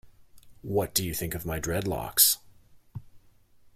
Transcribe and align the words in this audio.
What 0.63 0.95
do 0.95 1.05
you 1.05 1.13
think 1.13 1.35
of 1.35 1.45
my 1.45 1.59
dreadlocks? 1.59 2.37